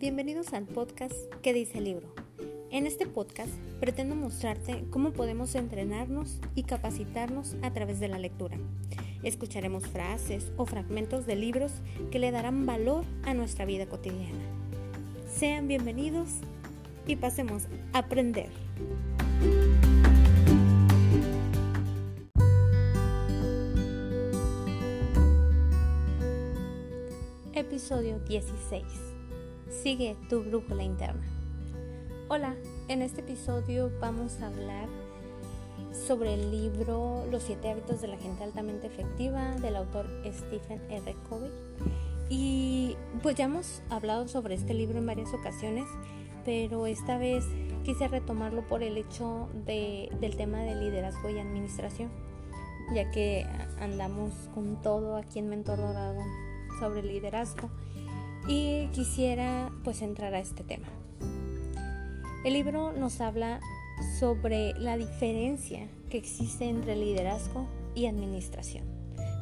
bienvenidos 0.00 0.54
al 0.54 0.64
podcast 0.64 1.14
¿Qué 1.42 1.52
dice 1.52 1.76
el 1.76 1.84
libro? 1.84 2.14
En 2.70 2.86
este 2.86 3.04
podcast 3.04 3.52
pretendo 3.80 4.16
mostrarte 4.16 4.86
cómo 4.88 5.12
podemos 5.12 5.54
entrenarnos 5.54 6.40
y 6.54 6.62
capacitarnos 6.62 7.54
a 7.60 7.70
través 7.74 8.00
de 8.00 8.08
la 8.08 8.18
lectura. 8.18 8.56
Escucharemos 9.22 9.86
frases 9.86 10.52
o 10.56 10.64
fragmentos 10.64 11.26
de 11.26 11.36
libros 11.36 11.72
que 12.10 12.18
le 12.18 12.30
darán 12.30 12.64
valor 12.64 13.04
a 13.24 13.34
nuestra 13.34 13.66
vida 13.66 13.84
cotidiana. 13.84 14.40
Sean 15.30 15.68
bienvenidos 15.68 16.30
y 17.06 17.16
pasemos 17.16 17.64
a 17.92 17.98
aprender. 17.98 18.48
Episodio 27.52 28.18
16 28.20 29.09
Sigue 29.70 30.16
tu 30.28 30.42
brújula 30.42 30.82
interna. 30.82 31.22
Hola, 32.28 32.56
en 32.88 33.02
este 33.02 33.20
episodio 33.20 33.90
vamos 34.00 34.40
a 34.40 34.48
hablar 34.48 34.88
sobre 35.92 36.34
el 36.34 36.50
libro 36.50 37.24
Los 37.30 37.44
siete 37.44 37.70
hábitos 37.70 38.00
de 38.00 38.08
la 38.08 38.18
gente 38.18 38.42
altamente 38.42 38.88
efectiva 38.88 39.54
del 39.60 39.76
autor 39.76 40.06
Stephen 40.24 40.82
R. 40.90 41.14
Covey. 41.28 41.52
Y 42.28 42.96
pues 43.22 43.36
ya 43.36 43.44
hemos 43.44 43.80
hablado 43.90 44.26
sobre 44.26 44.56
este 44.56 44.74
libro 44.74 44.98
en 44.98 45.06
varias 45.06 45.32
ocasiones, 45.32 45.86
pero 46.44 46.86
esta 46.86 47.16
vez 47.16 47.44
quise 47.84 48.08
retomarlo 48.08 48.66
por 48.66 48.82
el 48.82 48.96
hecho 48.96 49.48
del 49.64 50.36
tema 50.36 50.58
de 50.58 50.74
liderazgo 50.74 51.30
y 51.30 51.38
administración, 51.38 52.10
ya 52.92 53.08
que 53.12 53.46
andamos 53.78 54.32
con 54.52 54.82
todo 54.82 55.16
aquí 55.16 55.38
en 55.38 55.48
Mentor 55.48 55.78
Dorado 55.78 56.20
sobre 56.80 57.04
liderazgo 57.04 57.70
y 58.48 58.88
quisiera 58.88 59.70
pues 59.84 60.02
entrar 60.02 60.34
a 60.34 60.40
este 60.40 60.64
tema. 60.64 60.86
El 62.44 62.54
libro 62.54 62.92
nos 62.92 63.20
habla 63.20 63.60
sobre 64.18 64.72
la 64.74 64.96
diferencia 64.96 65.88
que 66.08 66.18
existe 66.18 66.68
entre 66.68 66.96
liderazgo 66.96 67.66
y 67.94 68.06
administración, 68.06 68.84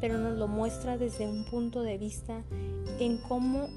pero 0.00 0.18
nos 0.18 0.38
lo 0.38 0.48
muestra 0.48 0.96
desde 0.96 1.28
un 1.28 1.44
punto 1.44 1.82
de 1.82 1.98
vista 1.98 2.42
en 2.98 3.18
cómo 3.18 3.68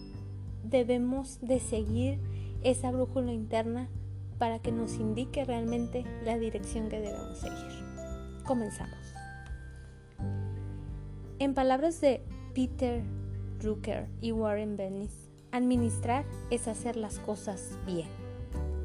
debemos 0.64 1.40
de 1.42 1.60
seguir 1.60 2.20
esa 2.64 2.92
brújula 2.92 3.32
interna 3.34 3.90
para 4.38 4.60
que 4.60 4.72
nos 4.72 4.94
indique 4.96 5.44
realmente 5.44 6.06
la 6.24 6.38
dirección 6.38 6.90
que 6.90 7.00
debemos 7.00 7.40
seguir. 7.40 7.86
Comenzamos. 8.46 8.98
En 11.40 11.54
palabras 11.54 12.02
de 12.02 12.22
Peter 12.54 13.04
Drucker 13.60 14.08
y 14.22 14.32
Warren 14.32 14.78
Bennis, 14.78 15.30
administrar 15.52 16.26
es 16.50 16.68
hacer 16.68 16.96
las 16.96 17.20
cosas 17.20 17.78
bien. 17.86 18.08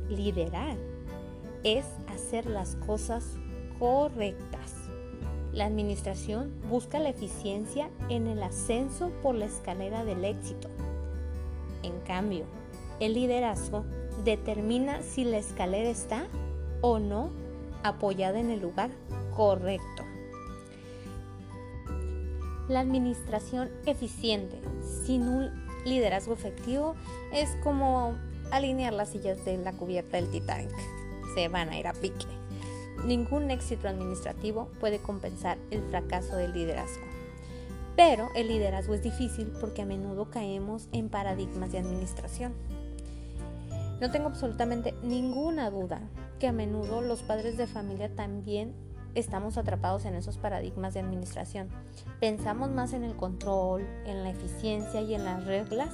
Liderar 0.08 0.76
es 1.62 1.86
hacer 2.08 2.46
las 2.46 2.76
cosas 2.76 3.24
correctas. 3.78 4.74
La 5.52 5.66
administración 5.66 6.52
busca 6.68 6.98
la 6.98 7.10
eficiencia 7.10 7.88
en 8.08 8.26
el 8.26 8.42
ascenso 8.42 9.10
por 9.22 9.34
la 9.34 9.46
escalera 9.46 10.04
del 10.04 10.24
éxito. 10.24 10.68
En 11.82 12.00
cambio, 12.00 12.44
el 13.00 13.14
liderazgo 13.14 13.84
determina 14.24 15.02
si 15.02 15.24
la 15.24 15.38
escalera 15.38 15.90
está 15.90 16.26
o 16.80 16.98
no 16.98 17.30
apoyada 17.82 18.40
en 18.40 18.50
el 18.50 18.60
lugar 18.60 18.90
correcto. 19.36 20.03
La 22.68 22.80
administración 22.80 23.70
eficiente 23.84 24.58
sin 25.04 25.28
un 25.28 25.50
liderazgo 25.84 26.32
efectivo 26.32 26.94
es 27.30 27.50
como 27.62 28.14
alinear 28.50 28.94
las 28.94 29.10
sillas 29.10 29.44
de 29.44 29.58
la 29.58 29.72
cubierta 29.72 30.16
del 30.16 30.30
Titanic. 30.30 30.74
Se 31.34 31.48
van 31.48 31.68
a 31.68 31.78
ir 31.78 31.86
a 31.86 31.92
pique. 31.92 32.26
Ningún 33.04 33.50
éxito 33.50 33.86
administrativo 33.86 34.70
puede 34.80 34.98
compensar 34.98 35.58
el 35.70 35.82
fracaso 35.82 36.36
del 36.36 36.54
liderazgo. 36.54 37.04
Pero 37.96 38.30
el 38.34 38.48
liderazgo 38.48 38.94
es 38.94 39.02
difícil 39.02 39.52
porque 39.60 39.82
a 39.82 39.86
menudo 39.86 40.30
caemos 40.30 40.88
en 40.92 41.10
paradigmas 41.10 41.70
de 41.70 41.78
administración. 41.78 42.54
No 44.00 44.10
tengo 44.10 44.28
absolutamente 44.28 44.94
ninguna 45.02 45.70
duda 45.70 46.00
que 46.38 46.48
a 46.48 46.52
menudo 46.52 47.02
los 47.02 47.22
padres 47.22 47.58
de 47.58 47.66
familia 47.66 48.14
también 48.14 48.74
estamos 49.14 49.56
atrapados 49.58 50.04
en 50.04 50.14
esos 50.14 50.38
paradigmas 50.38 50.94
de 50.94 51.00
administración. 51.00 51.68
Pensamos 52.20 52.70
más 52.70 52.92
en 52.92 53.04
el 53.04 53.16
control, 53.16 53.86
en 54.06 54.22
la 54.22 54.30
eficiencia 54.30 55.00
y 55.00 55.14
en 55.14 55.24
las 55.24 55.44
reglas 55.44 55.90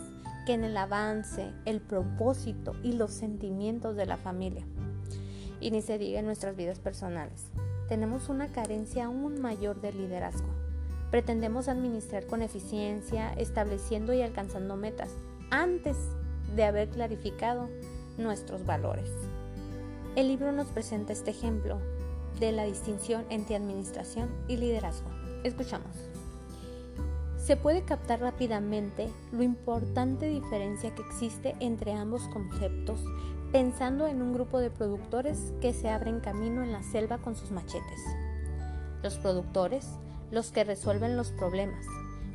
que 0.47 0.55
en 0.55 0.65
el 0.65 0.77
avance, 0.77 1.53
el 1.67 1.81
propósito 1.81 2.75
y 2.83 2.93
los 2.93 3.13
sentimientos 3.13 3.97
de 3.97 4.07
la 4.07 4.17
familia. 4.17 4.65
Y 5.61 5.71
ni 5.71 5.83
se 5.83 5.99
diga 5.99 6.21
en 6.21 6.27
nuestras 6.27 6.57
vidas 6.57 6.79
personales. 6.79 7.47
Tenemos 7.89 8.29
una 8.29 8.49
carencia 8.49 9.07
aún 9.07 9.41
mayor 9.41 9.81
de 9.81 9.93
liderazgo. 9.93 10.49
Pretendemos 11.11 11.69
administrar 11.69 12.27
con 12.27 12.41
eficiencia, 12.41 13.33
estableciendo 13.35 14.15
y 14.15 14.23
alcanzando 14.23 14.77
metas, 14.77 15.11
antes 15.51 15.97
de 16.55 16.65
haber 16.65 16.89
clarificado 16.89 17.69
nuestros 18.17 18.65
valores. 18.65 19.11
El 20.17 20.29
libro 20.29 20.53
nos 20.53 20.69
presenta 20.69 21.13
este 21.13 21.31
ejemplo 21.31 21.79
de 22.41 22.53
la 22.53 22.65
distinción 22.65 23.25
entre 23.31 23.55
administración 23.55 24.31
y 24.49 24.57
liderazgo. 24.57 25.11
Escuchamos. 25.45 25.95
Se 27.37 27.57
puede 27.57 27.83
captar 27.85 28.21
rápidamente 28.21 29.09
lo 29.33 29.43
importante 29.43 30.27
diferencia 30.27 30.95
que 30.95 31.03
existe 31.03 31.55
entre 31.61 31.93
ambos 31.93 32.23
conceptos 32.29 33.05
pensando 33.53 34.07
en 34.07 34.23
un 34.23 34.33
grupo 34.33 34.61
de 34.61 34.71
productores 34.71 35.53
que 35.61 35.73
se 35.73 35.89
abren 35.89 36.21
camino 36.21 36.63
en 36.63 36.73
la 36.73 36.83
selva 36.83 37.19
con 37.19 37.35
sus 37.35 37.51
machetes. 37.51 38.01
Los 39.03 39.19
productores, 39.19 39.89
los 40.31 40.53
que 40.53 40.63
resuelven 40.63 41.17
los 41.17 41.33
problemas, 41.33 41.85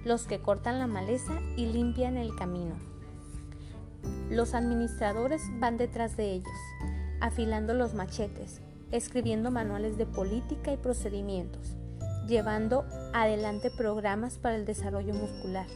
los 0.04 0.28
que 0.28 0.40
cortan 0.40 0.80
la 0.80 0.88
maleza 0.88 1.34
y 1.56 1.68
limpian 1.68 2.18
el 2.18 2.36
camino. 2.36 2.76
Los 4.30 4.54
administradores 4.54 5.42
van 5.60 5.78
detrás 5.78 6.18
de 6.18 6.34
ellos, 6.34 6.60
afilando 7.22 7.74
los 7.74 7.94
machetes, 7.94 8.62
escribiendo 8.96 9.52
manuales 9.52 9.98
de 9.98 10.06
política 10.06 10.72
y 10.72 10.78
procedimientos, 10.78 11.76
llevando 12.28 12.86
adelante 13.14 13.72
programas 13.72 14.38
para 14.38 14.56
el 14.56 14.66
desarrollo 14.66 15.14
muscular, 15.14 15.68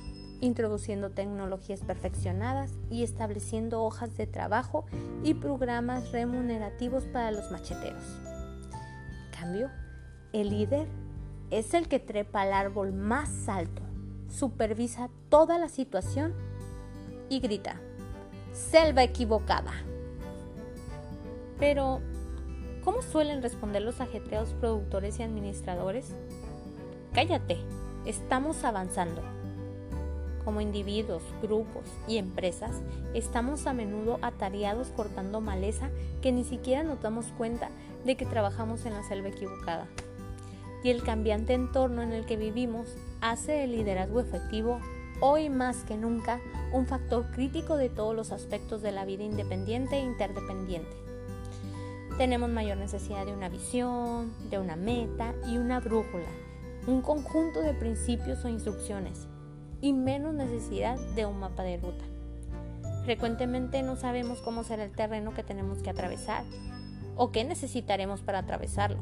introduciendo 0.41 1.11
tecnologías 1.11 1.81
perfeccionadas 1.81 2.71
y 2.89 3.03
estableciendo 3.03 3.83
hojas 3.83 4.15
de 4.17 4.27
trabajo 4.27 4.85
y 5.23 5.33
programas 5.33 6.11
remunerativos 6.11 7.05
para 7.05 7.31
los 7.31 7.51
macheteros. 7.51 8.03
En 9.25 9.39
cambio, 9.39 9.69
el 10.33 10.49
líder 10.49 10.87
es 11.49 11.73
el 11.73 11.87
que 11.87 11.99
trepa 11.99 12.41
al 12.41 12.53
árbol 12.53 12.93
más 12.93 13.49
alto, 13.49 13.81
supervisa 14.29 15.09
toda 15.29 15.57
la 15.57 15.67
situación 15.67 16.33
y 17.29 17.39
grita, 17.39 17.75
selva 18.53 19.03
equivocada. 19.03 19.73
Pero 21.57 22.01
¿Cómo 22.83 23.01
suelen 23.01 23.41
responder 23.41 23.81
los 23.81 23.99
ajetreados 23.99 24.53
productores 24.53 25.19
y 25.19 25.23
administradores? 25.23 26.13
Cállate, 27.13 27.57
estamos 28.05 28.63
avanzando. 28.63 29.21
Como 30.45 30.61
individuos, 30.61 31.21
grupos 31.41 31.83
y 32.07 32.17
empresas, 32.17 32.81
estamos 33.13 33.67
a 33.67 33.73
menudo 33.73 34.17
atareados 34.21 34.87
cortando 34.95 35.41
maleza 35.41 35.89
que 36.21 36.31
ni 36.31 36.45
siquiera 36.45 36.83
nos 36.83 37.01
damos 37.01 37.25
cuenta 37.37 37.69
de 38.05 38.15
que 38.15 38.25
trabajamos 38.25 38.85
en 38.85 38.93
la 38.93 39.03
selva 39.03 39.27
equivocada. 39.27 39.87
Y 40.81 40.89
el 40.89 41.03
cambiante 41.03 41.53
entorno 41.53 42.01
en 42.01 42.13
el 42.13 42.25
que 42.25 42.37
vivimos 42.37 42.95
hace 43.19 43.65
el 43.65 43.73
liderazgo 43.73 44.21
efectivo 44.21 44.79
hoy 45.19 45.49
más 45.49 45.83
que 45.83 45.97
nunca 45.97 46.39
un 46.71 46.87
factor 46.87 47.29
crítico 47.31 47.75
de 47.75 47.89
todos 47.89 48.15
los 48.15 48.31
aspectos 48.31 48.81
de 48.81 48.93
la 48.93 49.03
vida 49.03 49.23
independiente 49.23 49.97
e 49.97 50.01
interdependiente. 50.01 51.08
Tenemos 52.19 52.49
mayor 52.49 52.75
necesidad 52.75 53.25
de 53.25 53.31
una 53.31 53.47
visión, 53.47 54.33
de 54.49 54.59
una 54.59 54.75
meta 54.75 55.33
y 55.47 55.57
una 55.57 55.79
brújula, 55.79 56.27
un 56.85 57.01
conjunto 57.01 57.61
de 57.61 57.73
principios 57.73 58.43
o 58.43 58.49
instrucciones, 58.49 59.29
y 59.79 59.93
menos 59.93 60.33
necesidad 60.33 60.99
de 61.15 61.25
un 61.25 61.39
mapa 61.39 61.63
de 61.63 61.77
ruta. 61.77 62.03
Frecuentemente 63.05 63.81
no 63.83 63.95
sabemos 63.95 64.41
cómo 64.41 64.65
será 64.65 64.83
el 64.83 64.91
terreno 64.91 65.33
que 65.33 65.43
tenemos 65.43 65.81
que 65.81 65.91
atravesar 65.91 66.43
o 67.15 67.31
qué 67.31 67.45
necesitaremos 67.45 68.19
para 68.19 68.39
atravesarlo. 68.39 68.99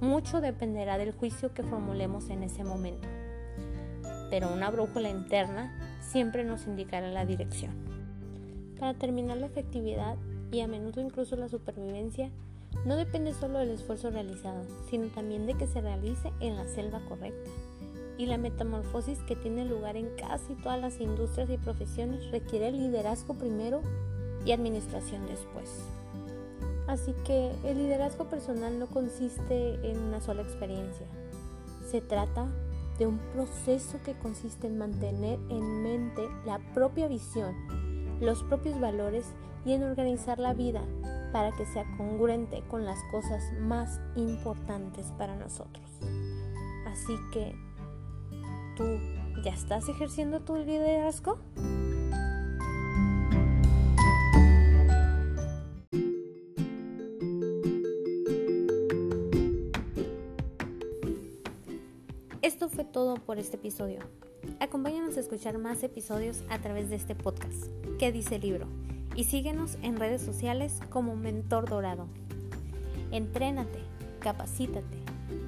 Mucho 0.00 0.40
dependerá 0.40 0.98
del 0.98 1.10
juicio 1.10 1.52
que 1.52 1.64
formulemos 1.64 2.30
en 2.30 2.44
ese 2.44 2.62
momento, 2.62 3.08
pero 4.30 4.52
una 4.52 4.70
brújula 4.70 5.08
interna 5.08 5.76
siempre 6.00 6.44
nos 6.44 6.68
indicará 6.68 7.08
la 7.08 7.26
dirección. 7.26 7.72
Para 8.78 8.94
terminar 8.94 9.38
la 9.38 9.46
efectividad 9.46 10.16
y 10.50 10.60
a 10.60 10.68
menudo 10.68 11.00
incluso 11.00 11.36
la 11.36 11.48
supervivencia 11.48 12.30
no 12.84 12.96
depende 12.96 13.34
solo 13.34 13.58
del 13.58 13.70
esfuerzo 13.70 14.10
realizado, 14.10 14.64
sino 14.88 15.08
también 15.08 15.46
de 15.46 15.54
que 15.54 15.66
se 15.66 15.80
realice 15.80 16.32
en 16.40 16.56
la 16.56 16.66
selva 16.66 17.00
correcta, 17.08 17.50
y 18.16 18.26
la 18.26 18.38
metamorfosis 18.38 19.18
que 19.20 19.36
tiene 19.36 19.64
lugar 19.64 19.96
en 19.96 20.08
casi 20.16 20.54
todas 20.54 20.80
las 20.80 21.00
industrias 21.00 21.50
y 21.50 21.58
profesiones 21.58 22.30
requiere 22.30 22.70
liderazgo 22.70 23.34
primero 23.34 23.82
y 24.44 24.52
administración 24.52 25.26
después. 25.26 25.68
Así 26.86 27.14
que 27.24 27.52
el 27.64 27.78
liderazgo 27.78 28.28
personal 28.28 28.78
no 28.78 28.86
consiste 28.86 29.74
en 29.88 29.98
una 29.98 30.20
sola 30.20 30.42
experiencia. 30.42 31.06
Se 31.88 32.00
trata 32.00 32.48
de 32.98 33.06
un 33.06 33.18
proceso 33.32 33.98
que 34.04 34.18
consiste 34.18 34.66
en 34.66 34.78
mantener 34.78 35.38
en 35.48 35.82
mente 35.82 36.22
la 36.44 36.58
propia 36.74 37.08
visión, 37.08 37.54
los 38.20 38.42
propios 38.42 38.78
valores 38.80 39.24
y 39.64 39.72
en 39.72 39.82
organizar 39.82 40.38
la 40.38 40.54
vida 40.54 40.82
para 41.32 41.52
que 41.52 41.66
sea 41.66 41.84
congruente 41.96 42.62
con 42.68 42.84
las 42.84 42.98
cosas 43.10 43.42
más 43.60 44.00
importantes 44.16 45.12
para 45.18 45.36
nosotros. 45.36 45.86
Así 46.86 47.16
que, 47.32 47.54
¿tú 48.76 48.84
ya 49.44 49.52
estás 49.52 49.88
ejerciendo 49.88 50.40
tu 50.40 50.56
liderazgo? 50.56 51.38
Esto 62.42 62.68
fue 62.68 62.84
todo 62.84 63.14
por 63.14 63.38
este 63.38 63.56
episodio. 63.56 64.00
Acompáñanos 64.58 65.16
a 65.16 65.20
escuchar 65.20 65.58
más 65.58 65.82
episodios 65.82 66.42
a 66.48 66.58
través 66.58 66.90
de 66.90 66.96
este 66.96 67.14
podcast. 67.14 67.66
¿Qué 67.98 68.10
dice 68.12 68.36
el 68.36 68.42
libro? 68.42 68.79
Y 69.14 69.24
síguenos 69.24 69.76
en 69.82 69.96
redes 69.96 70.22
sociales 70.22 70.78
como 70.90 71.16
Mentor 71.16 71.68
Dorado. 71.68 72.06
Entrénate, 73.10 73.80
capacítate 74.20 74.98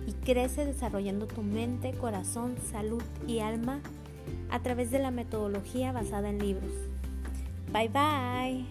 y 0.06 0.12
crece 0.12 0.64
desarrollando 0.66 1.26
tu 1.26 1.42
mente, 1.42 1.92
corazón, 1.92 2.56
salud 2.70 3.02
y 3.26 3.38
alma 3.40 3.80
a 4.50 4.60
través 4.60 4.90
de 4.90 4.98
la 4.98 5.10
metodología 5.10 5.92
basada 5.92 6.28
en 6.28 6.38
libros. 6.38 6.72
Bye 7.72 7.88
bye. 7.88 8.66